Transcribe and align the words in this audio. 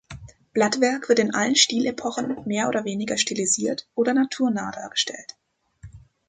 Blattwerk 0.51 1.09
wird 1.09 1.19
in 1.19 1.35
allen 1.35 1.55
Stilepochen 1.55 2.41
mehr 2.47 2.67
oder 2.67 2.85
weniger 2.85 3.17
stilisiert 3.19 3.87
oder 3.93 4.15
naturnah 4.15 4.71
dargestellt. 4.71 5.37